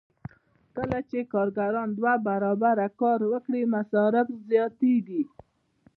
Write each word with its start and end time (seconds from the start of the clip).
کله 0.75 0.99
چې 1.09 1.19
کارګران 1.33 1.89
دوه 1.97 2.13
برابره 2.27 2.87
کار 3.01 3.19
وکړي 3.31 3.61
مصارف 3.75 4.27
زیاتېږي 4.49 5.23